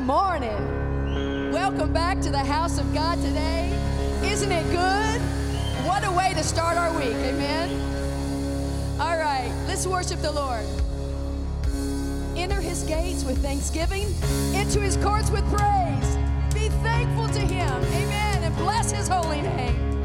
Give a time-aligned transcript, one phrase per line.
[0.00, 1.52] morning.
[1.52, 3.70] Welcome back to the house of God today.
[4.22, 5.20] Isn't it good?
[5.86, 7.14] What a way to start our week.
[7.14, 7.70] Amen.
[8.98, 10.64] All right, let's worship the Lord.
[12.36, 14.06] Enter his gates with thanksgiving,
[14.54, 16.16] into his courts with praise.
[16.54, 17.84] Be thankful to him.
[17.84, 18.42] Amen.
[18.42, 19.99] And bless his holy name.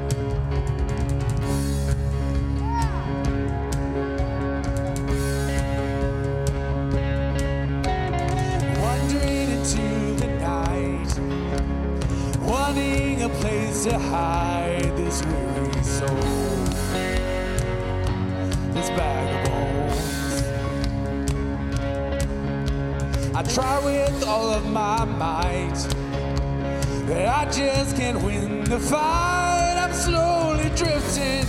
[12.75, 16.07] finding a place to hide this weary soul,
[18.73, 20.43] this bag of bones.
[23.35, 25.87] I try with all of my might,
[27.07, 29.75] but I just can't win the fight.
[29.77, 31.45] I'm slowly drifting,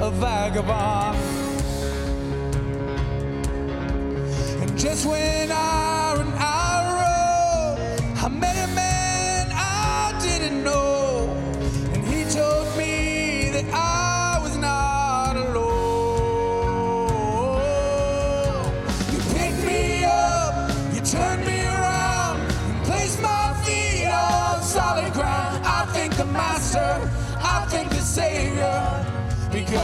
[0.00, 1.18] a vagabond.
[4.62, 5.81] And just when I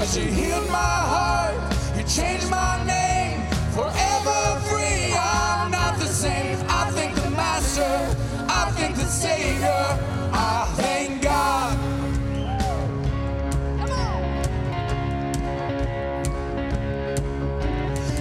[0.09, 0.79] Cause you healed my
[1.13, 1.55] heart,
[1.95, 3.43] you changed my name
[3.77, 5.13] forever free.
[5.13, 6.57] I'm not the same.
[6.67, 8.17] I think the Master,
[8.49, 9.85] I think the Savior,
[10.33, 11.79] I thank God.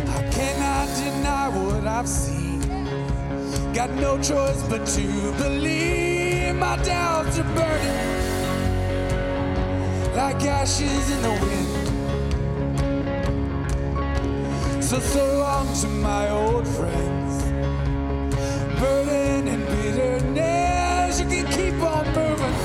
[0.09, 2.59] I cannot deny what I've seen.
[3.73, 8.08] Got no choice but to believe my doubts are burning
[10.17, 11.77] like ashes in the wind.
[14.88, 17.43] So, so long to my old friends.
[18.80, 22.55] Burden and bitterness, you can keep on moving.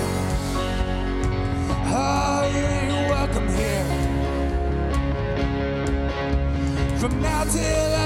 [1.91, 3.87] Oh, you ain't welcome here.
[7.01, 8.02] From now till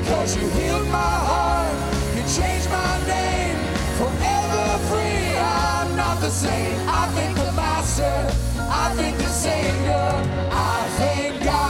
[0.00, 1.74] because you healed my heart.
[2.16, 3.56] You changed my name
[3.98, 5.36] forever free.
[5.36, 6.76] I'm not the same.
[6.88, 8.16] I think the Master.
[8.58, 10.08] I thank the Savior.
[10.50, 11.69] I thank God.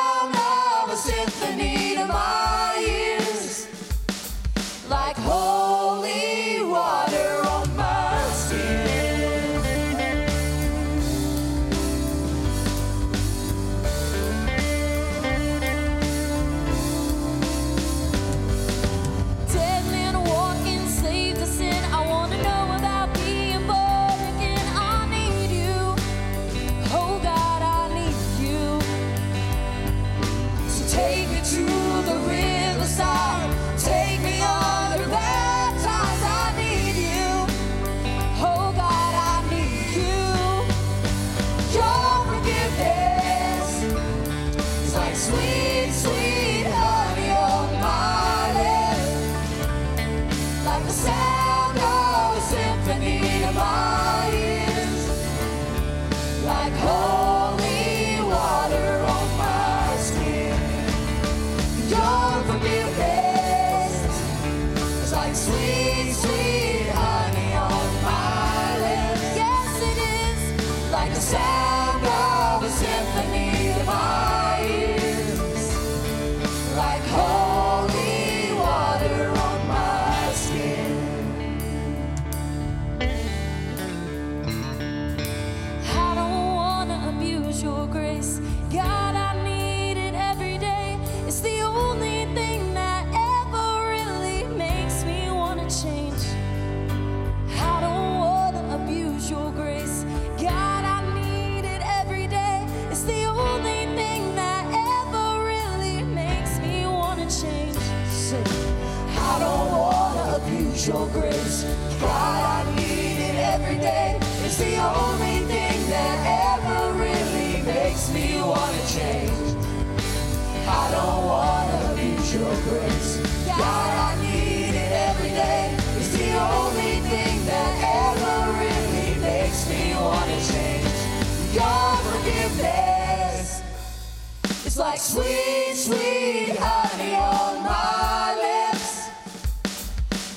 [135.11, 139.09] sweet, sweet honey on my lips,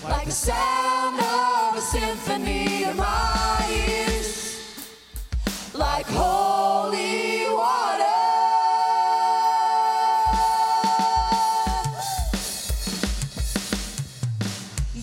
[0.03, 4.59] like the sound of a symphony in my ears,
[5.75, 8.19] like holy water.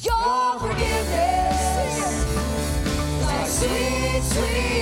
[0.08, 1.98] Your forgiveness,
[3.26, 4.81] like sweet, sweet.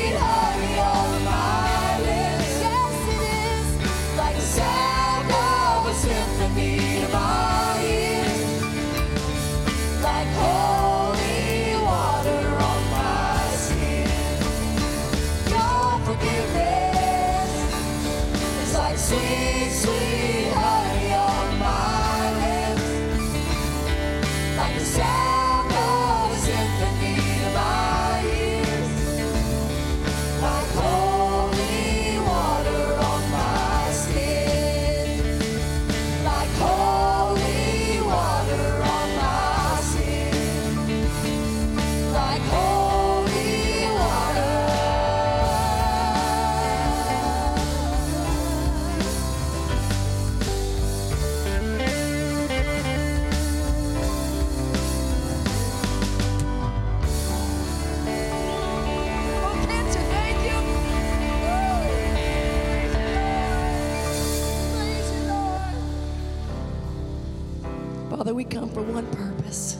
[68.29, 69.73] Father, we come for one purpose,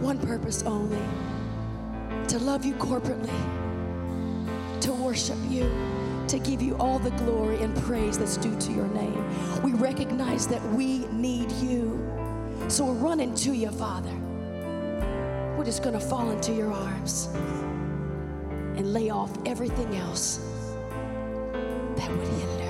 [0.00, 1.02] one purpose only
[2.28, 3.34] to love you corporately,
[4.80, 5.68] to worship you,
[6.28, 9.60] to give you all the glory and praise that's due to your name.
[9.60, 11.98] We recognize that we need you.
[12.68, 14.14] So we're running to you, Father.
[15.58, 17.28] We're just going to fall into your arms
[18.76, 20.38] and lay off everything else
[21.96, 22.65] that would hinder.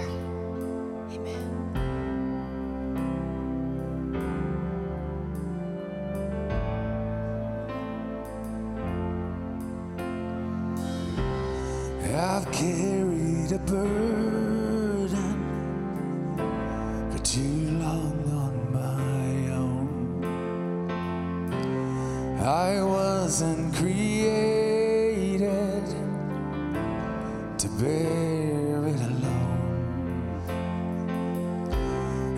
[27.66, 29.58] To bear it alone.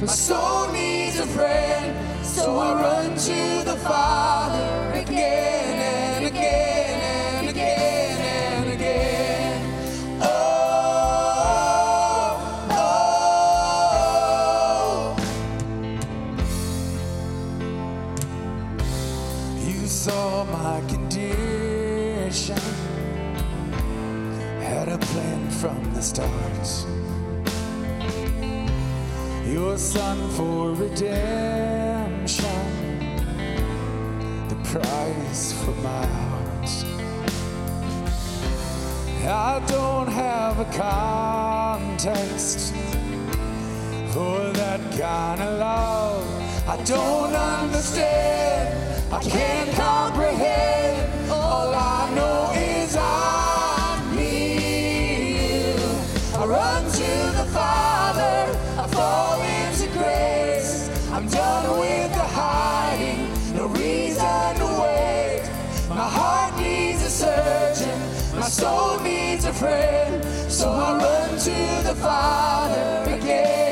[0.02, 1.97] My soul needs a friend.
[2.26, 7.00] So I run to the Father again and again
[7.38, 9.62] and again and again.
[10.23, 10.32] Oh,
[15.06, 15.16] oh,
[19.61, 22.59] you saw my condition,
[24.61, 26.66] had a plan from the start
[29.46, 32.28] your son for redemption,
[34.49, 36.42] the price for my heart.
[39.25, 42.75] I don't have a context
[44.12, 46.25] for that kind of love.
[46.68, 51.12] I don't understand, I can't comprehend.
[69.62, 73.71] So I run to the Father again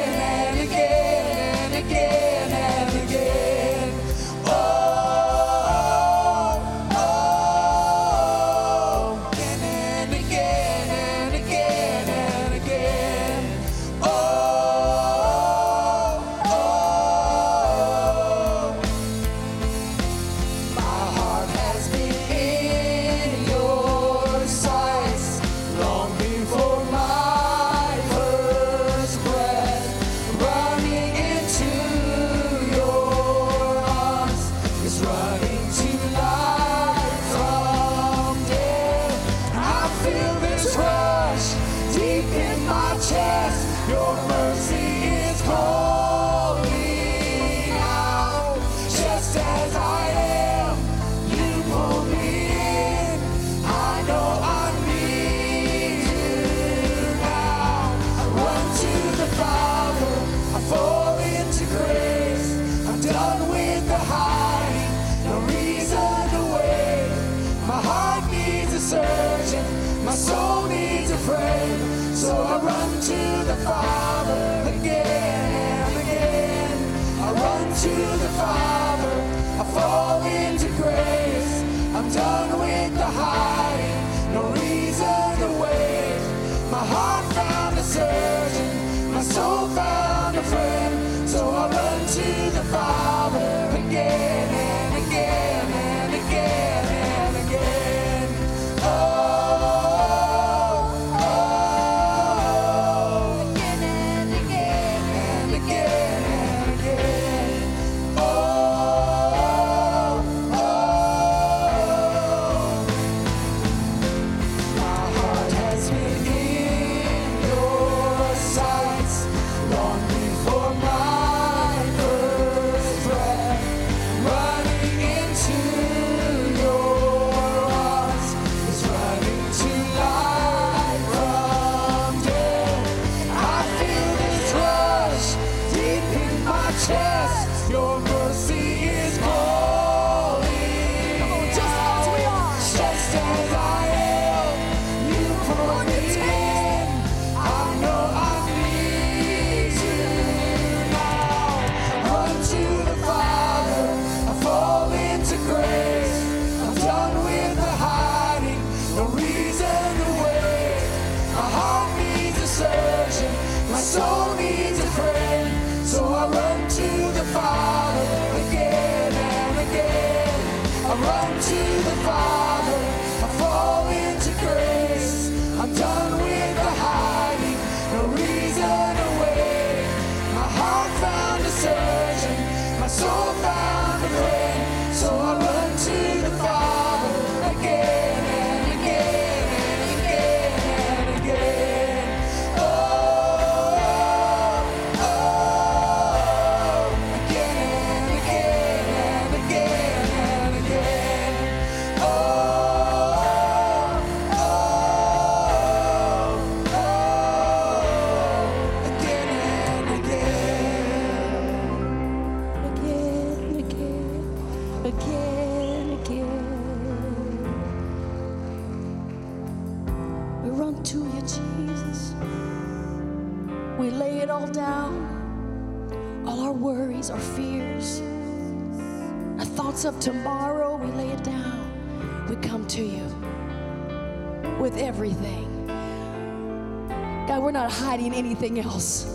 [237.71, 239.07] not hiding anything else.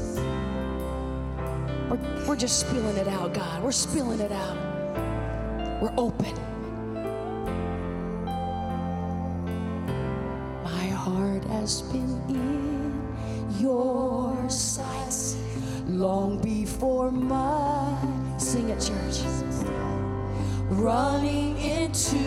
[1.90, 3.64] We're, we're just spilling it out, God.
[3.64, 4.58] We're spilling it out.
[5.82, 6.34] We're open.
[10.64, 13.16] My heart has been in
[13.60, 15.38] your sights
[15.88, 17.98] long before my
[18.38, 19.22] sing it, church.
[20.70, 22.18] Running into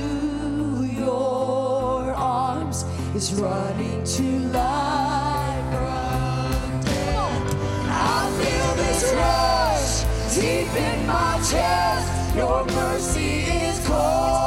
[0.92, 5.27] your arms is running to life.
[10.40, 12.36] deep in my chest.
[12.36, 14.37] Your mercy is cold.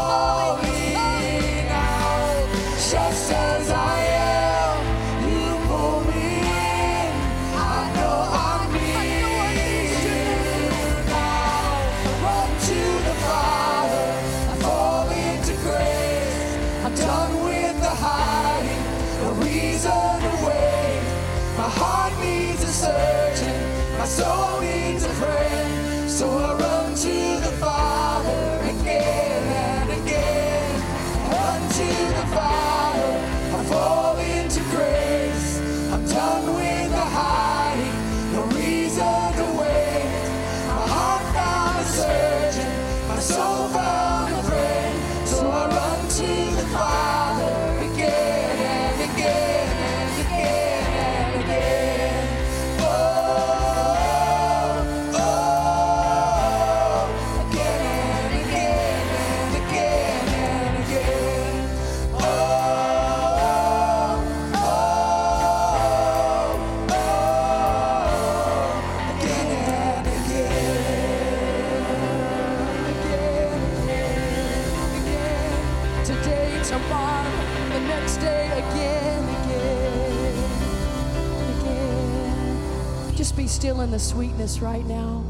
[84.01, 85.23] sweetness right now.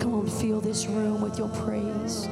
[0.00, 2.28] Come on, fill this room with your praise.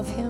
[0.00, 0.29] love him.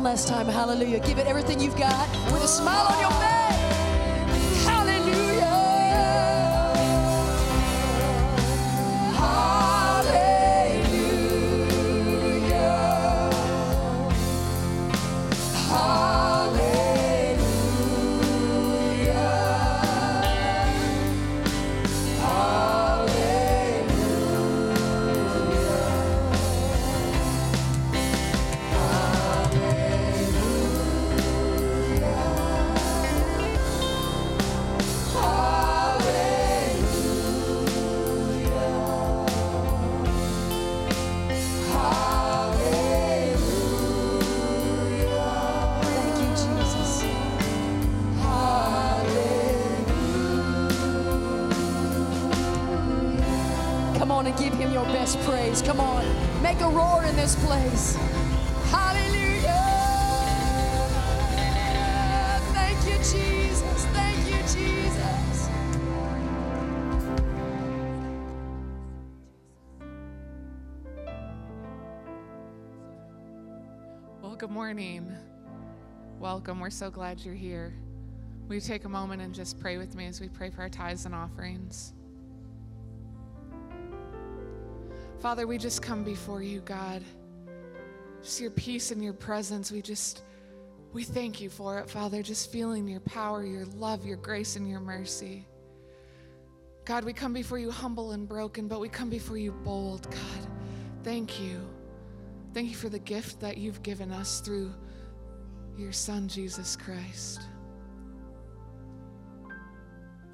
[0.00, 0.98] One last time, hallelujah.
[1.00, 3.29] Give it everything you've got with a smile on your face.
[55.70, 56.42] Come on.
[56.42, 57.94] Make a roar in this place.
[58.72, 59.52] Hallelujah.
[62.52, 63.84] Thank you, Jesus.
[63.92, 65.48] Thank you, Jesus.
[74.20, 75.16] Well, good morning.
[76.18, 76.58] Welcome.
[76.58, 77.76] We're so glad you're here.
[78.48, 80.68] Will you take a moment and just pray with me as we pray for our
[80.68, 81.94] tithes and offerings?
[85.20, 87.02] Father, we just come before you, God.
[88.22, 89.70] Just your peace and your presence.
[89.70, 90.22] We just,
[90.94, 92.22] we thank you for it, Father.
[92.22, 95.46] Just feeling your power, your love, your grace, and your mercy.
[96.86, 100.48] God, we come before you humble and broken, but we come before you bold, God.
[101.04, 101.60] Thank you.
[102.54, 104.72] Thank you for the gift that you've given us through
[105.76, 107.42] your Son, Jesus Christ.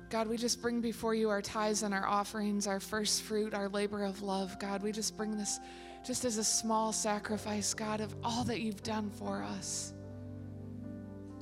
[0.09, 3.69] God, we just bring before you our tithes and our offerings, our first fruit, our
[3.69, 4.59] labor of love.
[4.59, 5.59] God, we just bring this
[6.07, 9.93] just as a small sacrifice, God, of all that you've done for us.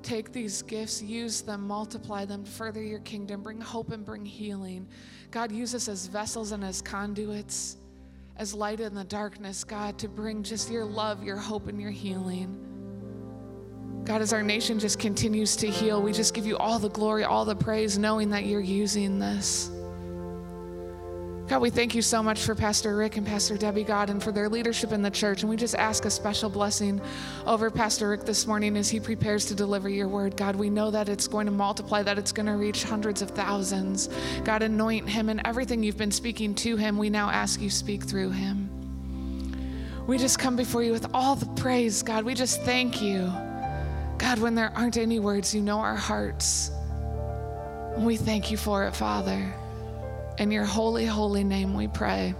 [0.03, 4.87] Take these gifts, use them, multiply them, further your kingdom, bring hope and bring healing.
[5.31, 7.77] God, use us as vessels and as conduits,
[8.37, 11.91] as light in the darkness, God, to bring just your love, your hope, and your
[11.91, 12.74] healing.
[14.05, 17.25] God, as our nation just continues to heal, we just give you all the glory,
[17.25, 19.71] all the praise, knowing that you're using this.
[21.47, 24.33] God, we thank you so much for Pastor Rick and Pastor Debbie, God, and for
[24.33, 25.43] their leadership in the church.
[25.43, 27.01] And we just ask a special blessing
[27.47, 30.39] over Pastor Rick this morning as he prepares to deliver your word.
[30.39, 33.31] God, we know that it's going to multiply, that it's going to reach hundreds of
[33.31, 34.09] thousands.
[34.45, 36.97] God, anoint him and everything you've been speaking to him.
[36.97, 38.71] We now ask you speak through him.
[40.07, 42.25] We just come before you with all the praise, God.
[42.25, 43.31] We just thank you.
[44.19, 46.71] God, when there aren't any words, you know our hearts.
[47.97, 49.53] We thank you for it, Father.
[50.39, 52.35] In your holy, holy name we pray.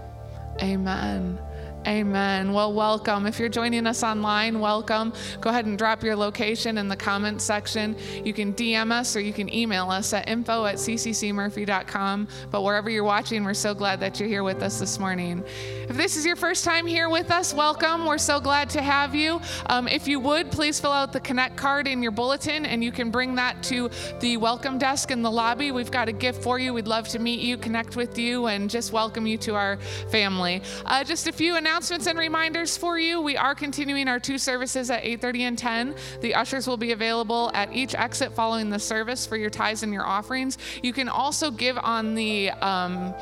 [0.61, 1.39] Amen.
[1.87, 2.51] Amen.
[2.51, 3.27] Well, welcome.
[3.27, 5.13] If you're joining us online, welcome.
[5.39, 7.95] Go ahead and drop your location in the comments section.
[8.23, 12.27] You can DM us or you can email us at info at cccmurphy.com.
[12.49, 15.43] But wherever you're watching, we're so glad that you're here with us this morning.
[15.87, 18.07] If this is your first time here with us, welcome.
[18.07, 19.39] We're so glad to have you.
[19.67, 22.91] Um, if you would, please fill out the Connect card in your bulletin and you
[22.91, 25.71] can bring that to the welcome desk in the lobby.
[25.71, 26.73] We've got a gift for you.
[26.73, 29.77] We'd love to meet you, connect with you, and just welcome you to our
[30.09, 30.63] family.
[30.85, 33.19] Uh, just a few announcements and reminders for you.
[33.19, 35.95] We are continuing our two services at 8:30 and 10.
[36.21, 39.91] The ushers will be available at each exit following the service for your tithes and
[39.91, 40.57] your offerings.
[40.81, 43.13] You can also give on the um,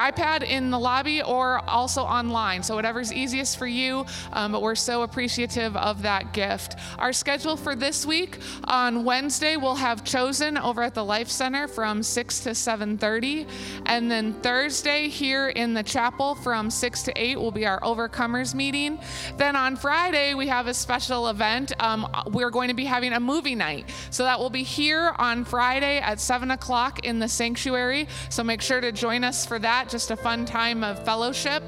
[0.00, 2.62] iPad in the lobby or also online.
[2.62, 4.06] So, whatever's easiest for you.
[4.32, 6.76] Um, but we're so appreciative of that gift.
[6.98, 11.68] Our schedule for this week on Wednesday, we'll have Chosen over at the Life Center
[11.68, 13.46] from 6 to 7:30,
[13.86, 18.54] and then Thursday here in the chapel from 6 to 8 will be our Overcomers
[18.54, 18.98] meeting.
[19.36, 21.72] Then on Friday we have a special event.
[21.80, 25.44] Um, we're going to be having a movie night, so that will be here on
[25.44, 28.08] Friday at 7 o'clock in the sanctuary.
[28.30, 29.89] So make sure to join us for that.
[29.90, 31.64] Just a fun time of fellowship.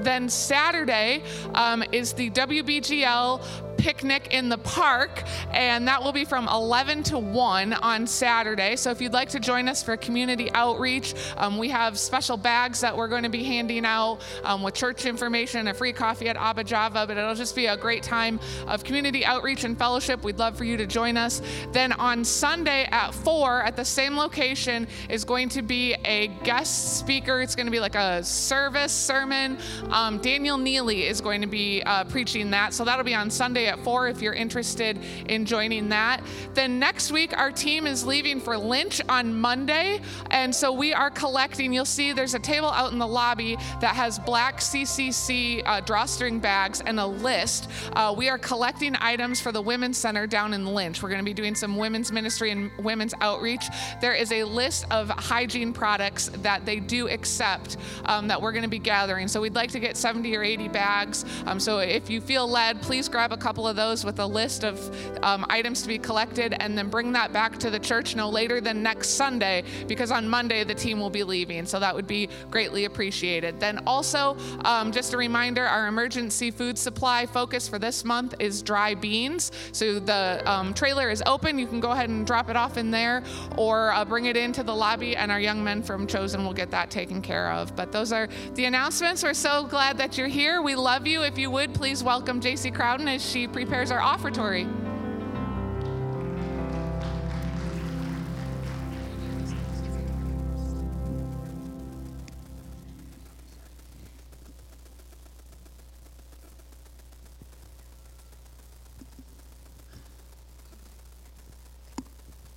[0.00, 1.22] Then Saturday
[1.54, 7.18] um, is the WBGL picnic in the park, and that will be from 11 to
[7.18, 8.76] 1 on Saturday.
[8.76, 12.80] So if you'd like to join us for community outreach, um, we have special bags
[12.80, 16.36] that we're going to be handing out um, with church information, a free coffee at
[16.36, 20.22] Abba Java, but it'll just be a great time of community outreach and fellowship.
[20.24, 21.42] We'd love for you to join us.
[21.72, 26.98] Then on Sunday at 4 at the same location is going to be a guest
[26.98, 27.40] speaker.
[27.40, 29.58] It's going to be like a service sermon.
[29.90, 32.74] Um, Daniel Neely is going to be uh, preaching that.
[32.74, 34.98] So that'll be on Sunday at 4 if you're interested
[35.28, 36.22] in joining that.
[36.54, 40.00] Then next week, our team is leaving for Lynch on Monday.
[40.30, 41.72] And so we are collecting.
[41.72, 46.38] You'll see there's a table out in the lobby that has black CCC uh, drawstring
[46.38, 47.68] bags and a list.
[47.92, 51.02] Uh, we are collecting items for the Women's Center down in Lynch.
[51.02, 53.64] We're going to be doing some women's ministry and women's outreach.
[54.00, 58.62] There is a list of hygiene products that they do accept um, that we're going
[58.64, 59.28] to be gathering.
[59.28, 61.24] So we'd like to get 70 or 80 bags.
[61.46, 64.64] Um, so if you feel led, please grab a couple of those with a list
[64.64, 64.76] of
[65.22, 68.60] um, items to be collected and then bring that back to the church no later
[68.60, 71.64] than next Sunday because on Monday the team will be leaving.
[71.64, 73.60] So that would be greatly appreciated.
[73.60, 78.62] Then also, um, just a reminder our emergency food supply focus for this month is
[78.62, 79.52] dry beans.
[79.72, 81.58] So the um, trailer is open.
[81.58, 83.22] You can go ahead and drop it off in there
[83.56, 86.70] or uh, bring it into the lobby, and our young men from Chosen will get
[86.70, 87.76] that taken care of.
[87.76, 89.22] But those are the announcements.
[89.22, 90.62] We're so glad that you're here.
[90.62, 91.22] We love you.
[91.22, 94.66] If you would, please welcome JC Crowden as she prepares our offertory.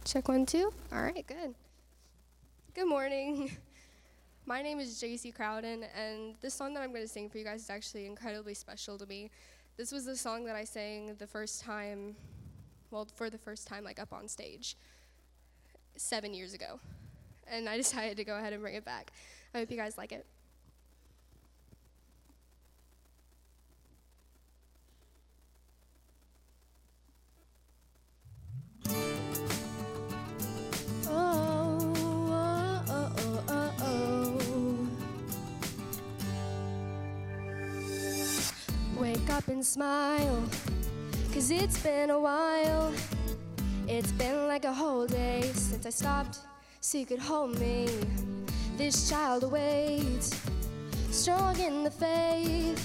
[0.10, 0.74] Check one, two.
[0.92, 1.54] All right, good.
[2.74, 3.56] Good morning.
[4.48, 7.44] My name is JC Crowden, and this song that I'm going to sing for you
[7.44, 9.30] guys is actually incredibly special to me.
[9.80, 12.14] This was the song that I sang the first time,
[12.92, 14.76] well, for the first time, like up on stage,
[15.96, 16.82] seven years ago.
[17.48, 19.14] And I decided to go ahead and bring it back.
[19.54, 20.26] I hope you guys like it.
[39.40, 40.44] Up and smile,
[41.34, 42.92] cause it's been a while.
[43.88, 46.40] It's been like a whole day since I stopped
[46.82, 47.88] so you could hold me.
[48.76, 50.38] This child awaits,
[51.10, 52.82] strong in the faith.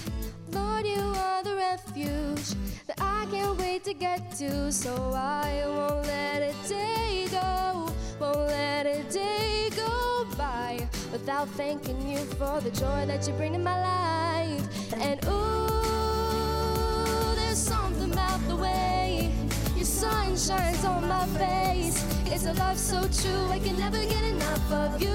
[0.53, 2.49] Lord, you are the refuge
[2.87, 4.71] that I can't wait to get to.
[4.71, 7.90] So I won't let a day go,
[8.21, 13.55] won't let a day go by without thanking you for the joy that you bring
[13.55, 14.93] to my life.
[14.95, 15.63] And ooh,
[18.14, 19.33] something about the way
[19.77, 22.05] your sun shines on my face.
[22.27, 25.09] It's a love so true, I can never get enough of you.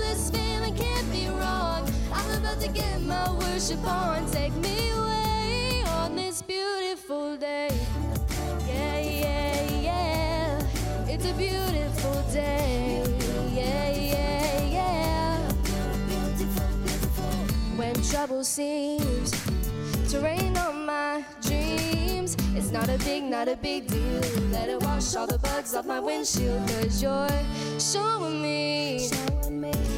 [0.00, 1.88] This feeling can't be wrong.
[2.12, 4.30] I'm about to get my worship on.
[4.30, 7.70] Take me away on this beautiful day.
[8.66, 10.66] Yeah, yeah, yeah.
[11.08, 13.02] It's a beautiful day.
[13.52, 15.38] Yeah, yeah, yeah.
[17.76, 19.30] When trouble seems
[20.10, 20.51] to rain
[21.22, 24.20] my dreams, it's not a big, not a big deal.
[24.50, 26.66] Let it wash all the bugs off my windshield.
[26.68, 27.28] Cause you're
[27.78, 29.10] showing me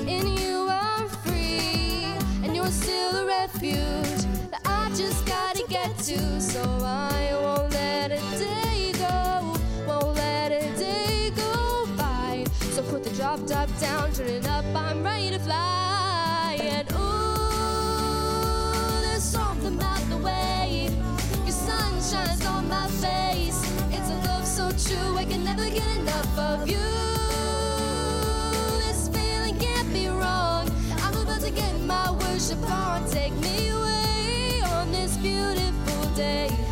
[0.06, 2.04] in you I'm free.
[2.42, 6.40] And you're still a refuge that I just gotta get to.
[6.40, 7.73] So I won't
[33.10, 36.63] Take me away on this beautiful day.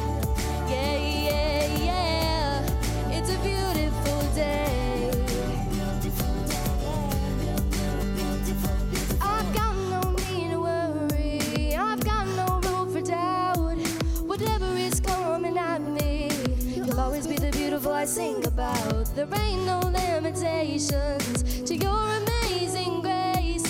[17.42, 19.06] The beautiful I sing about.
[19.16, 23.66] There ain't no limitations to your amazing grace,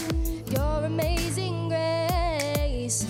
[0.50, 3.06] your amazing grace.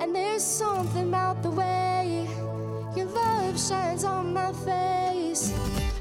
[0.00, 2.28] And there's something about the way
[2.96, 5.52] your love shines on my face.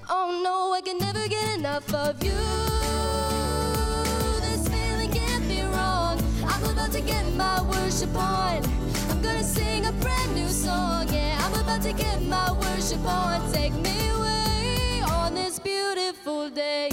[0.09, 2.31] Oh no, I can never get enough of you.
[4.41, 6.19] This feeling can't be wrong.
[6.47, 8.63] I'm about to get my worship on.
[9.11, 11.07] I'm gonna sing a brand new song.
[11.13, 11.42] Yeah,
[11.73, 13.51] about to get my worship oh, on.
[13.51, 16.89] Take me away on this beautiful day.